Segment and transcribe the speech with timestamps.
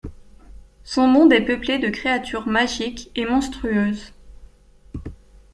[0.83, 4.15] Son monde est peuplé de créatures magiques et monstrueuses.